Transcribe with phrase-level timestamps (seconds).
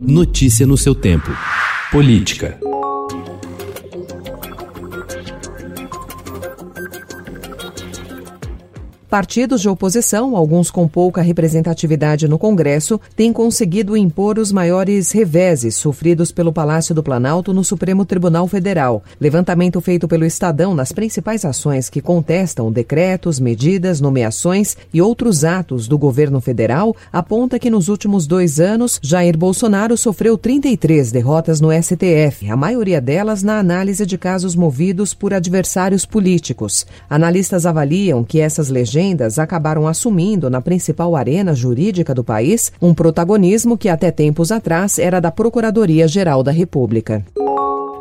[0.00, 1.30] Notícia no seu tempo.
[1.92, 2.58] Política.
[9.10, 15.74] Partidos de oposição, alguns com pouca representatividade no Congresso, têm conseguido impor os maiores reveses
[15.74, 19.02] sofridos pelo Palácio do Planalto no Supremo Tribunal Federal.
[19.20, 25.88] Levantamento feito pelo Estadão nas principais ações que contestam decretos, medidas, nomeações e outros atos
[25.88, 31.70] do governo federal aponta que nos últimos dois anos, Jair Bolsonaro sofreu 33 derrotas no
[31.72, 36.86] STF, a maioria delas na análise de casos movidos por adversários políticos.
[37.08, 38.99] Analistas avaliam que essas legendas
[39.38, 45.20] acabaram assumindo na principal arena jurídica do país um protagonismo que até tempos atrás era
[45.20, 47.24] da Procuradoria-Geral da República.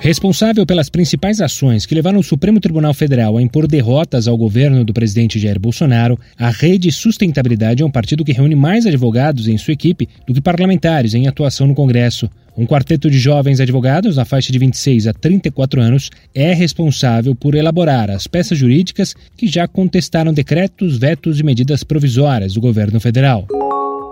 [0.00, 4.82] Responsável pelas principais ações que levaram o Supremo Tribunal Federal a impor derrotas ao governo
[4.82, 9.58] do presidente Jair Bolsonaro, a Rede Sustentabilidade é um partido que reúne mais advogados em
[9.58, 12.30] sua equipe do que parlamentares em atuação no Congresso.
[12.56, 17.54] Um quarteto de jovens advogados, na faixa de 26 a 34 anos, é responsável por
[17.54, 23.46] elaborar as peças jurídicas que já contestaram decretos, vetos e medidas provisórias do governo federal.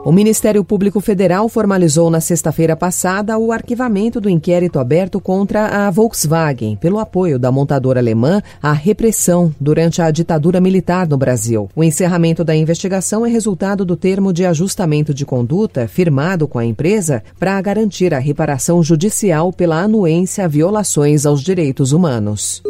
[0.08, 5.90] O Ministério Público Federal formalizou na sexta-feira passada o arquivamento do inquérito aberto contra a
[5.90, 11.68] Volkswagen pelo apoio da montadora alemã à repressão durante a ditadura militar no Brasil.
[11.76, 16.64] O encerramento da investigação é resultado do termo de ajustamento de conduta firmado com a
[16.64, 22.62] empresa para garantir a reparação judicial pela anuência a violações aos direitos humanos.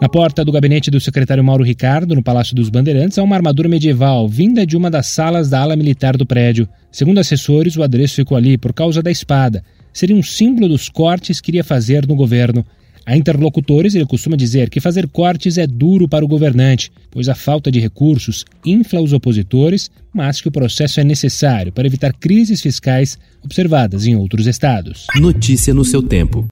[0.00, 3.68] Na porta do gabinete do secretário Mauro Ricardo, no Palácio dos Bandeirantes, há uma armadura
[3.68, 6.66] medieval vinda de uma das salas da ala militar do prédio.
[6.90, 9.62] Segundo assessores, o adereço ficou ali por causa da espada.
[9.92, 12.64] Seria um símbolo dos cortes que iria fazer no governo.
[13.04, 17.34] A interlocutores, ele costuma dizer que fazer cortes é duro para o governante, pois a
[17.34, 22.62] falta de recursos infla os opositores, mas que o processo é necessário para evitar crises
[22.62, 25.06] fiscais observadas em outros estados.
[25.16, 26.48] Notícia no seu tempo.